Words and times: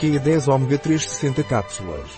Q10 0.00 0.48
Ômega 0.48 0.78
3 0.78 1.10
60 1.10 1.42
cápsulas. 1.44 2.08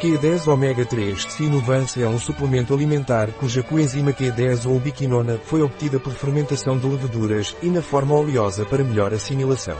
Q10 0.00 0.46
Ômega 0.46 0.86
3 0.86 1.24
Sinovance 1.24 2.00
é 2.00 2.06
um 2.06 2.20
suplemento 2.20 2.72
alimentar 2.72 3.32
cuja 3.32 3.64
coenzima 3.64 4.12
Q10 4.12 4.70
ou 4.70 4.78
biquinona 4.78 5.40
foi 5.42 5.60
obtida 5.60 5.98
por 5.98 6.12
fermentação 6.12 6.78
de 6.78 6.86
leveduras 6.86 7.56
e 7.60 7.66
na 7.66 7.82
forma 7.82 8.14
oleosa 8.14 8.64
para 8.64 8.84
melhor 8.84 9.12
assimilação. 9.12 9.76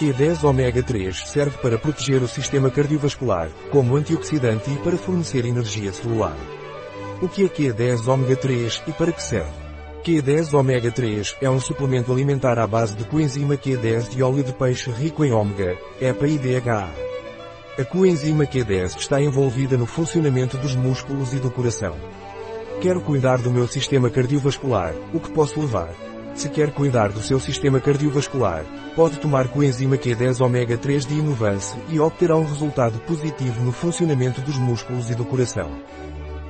Q10 0.00 0.42
ômega 0.42 0.82
3 0.82 1.28
serve 1.28 1.56
para 1.58 1.78
proteger 1.78 2.20
o 2.24 2.26
sistema 2.26 2.72
cardiovascular, 2.72 3.48
como 3.70 3.94
antioxidante 3.94 4.68
e 4.68 4.78
para 4.78 4.96
fornecer 4.96 5.44
energia 5.44 5.92
celular. 5.92 6.36
O 7.22 7.28
que 7.28 7.44
é 7.44 7.48
Q10 7.48 8.08
ômega 8.08 8.34
3 8.34 8.82
e 8.88 8.92
para 8.92 9.12
que 9.12 9.22
serve? 9.22 9.69
Q10 10.02 10.54
ômega 10.54 10.90
3 10.90 11.36
é 11.42 11.50
um 11.50 11.60
suplemento 11.60 12.10
alimentar 12.10 12.58
à 12.58 12.66
base 12.66 12.96
de 12.96 13.04
coenzima 13.04 13.54
Q10 13.54 14.08
de 14.08 14.22
óleo 14.22 14.42
de 14.42 14.50
peixe 14.50 14.90
rico 14.90 15.22
em 15.22 15.30
ômega, 15.30 15.76
EPA 16.00 16.26
e 16.26 16.38
DHA. 16.38 16.88
A 17.78 17.84
coenzima 17.84 18.46
Q10 18.46 18.96
está 18.96 19.20
envolvida 19.20 19.76
no 19.76 19.84
funcionamento 19.84 20.56
dos 20.56 20.74
músculos 20.74 21.34
e 21.34 21.36
do 21.38 21.50
coração. 21.50 21.94
Quero 22.80 23.02
cuidar 23.02 23.42
do 23.42 23.50
meu 23.50 23.68
sistema 23.68 24.08
cardiovascular, 24.08 24.94
o 25.12 25.20
que 25.20 25.30
posso 25.32 25.60
levar? 25.60 25.90
Se 26.34 26.48
quer 26.48 26.72
cuidar 26.72 27.12
do 27.12 27.20
seu 27.20 27.38
sistema 27.38 27.78
cardiovascular, 27.78 28.64
pode 28.96 29.18
tomar 29.18 29.48
coenzima 29.48 29.98
Q10 29.98 30.40
ômega 30.40 30.78
3 30.78 31.04
de 31.04 31.14
Inovance 31.16 31.76
e 31.90 32.00
obterá 32.00 32.36
um 32.36 32.46
resultado 32.46 32.98
positivo 33.00 33.62
no 33.62 33.70
funcionamento 33.72 34.40
dos 34.40 34.56
músculos 34.56 35.10
e 35.10 35.14
do 35.14 35.26
coração. 35.26 35.70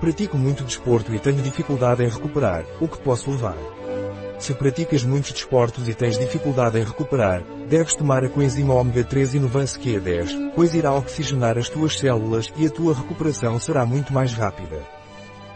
Pratico 0.00 0.36
muito 0.36 0.62
desporto 0.62 1.14
e 1.14 1.18
tenho 1.18 1.40
dificuldade 1.42 2.04
em 2.04 2.08
recuperar, 2.08 2.64
o 2.80 2.86
que 2.86 2.98
posso 2.98 3.30
levar? 3.30 3.56
Se 4.38 4.52
praticas 4.52 5.02
muitos 5.02 5.32
desportos 5.32 5.88
e 5.88 5.94
tens 5.94 6.18
dificuldade 6.18 6.78
em 6.78 6.84
recuperar, 6.84 7.42
deves 7.66 7.94
tomar 7.94 8.22
a 8.22 8.28
coenzima 8.28 8.74
ômega 8.74 9.02
3 9.02 9.36
Inovance 9.36 9.78
Q10, 9.78 10.52
pois 10.54 10.74
irá 10.74 10.92
oxigenar 10.92 11.56
as 11.56 11.70
tuas 11.70 11.98
células 11.98 12.52
e 12.56 12.66
a 12.66 12.70
tua 12.70 12.94
recuperação 12.94 13.58
será 13.58 13.86
muito 13.86 14.12
mais 14.12 14.34
rápida. 14.34 14.82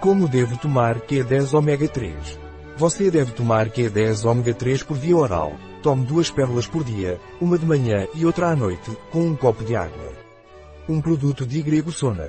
Como 0.00 0.28
devo 0.28 0.58
tomar 0.58 1.00
Q10 1.00 1.54
ômega 1.54 1.88
3? 1.88 2.38
Você 2.76 3.10
deve 3.10 3.32
tomar 3.32 3.70
Q10 3.70 4.26
ômega 4.26 4.52
3 4.52 4.82
por 4.82 4.98
via 4.98 5.16
oral. 5.16 5.54
Tome 5.82 6.04
duas 6.04 6.30
pérolas 6.30 6.66
por 6.66 6.84
dia, 6.84 7.18
uma 7.40 7.56
de 7.56 7.64
manhã 7.64 8.06
e 8.14 8.26
outra 8.26 8.48
à 8.48 8.56
noite, 8.56 8.90
com 9.10 9.20
um 9.20 9.34
copo 9.34 9.64
de 9.64 9.74
água. 9.74 10.12
Um 10.86 11.00
produto 11.00 11.46
de 11.46 11.62
Grego 11.62 11.90
Sona. 11.90 12.28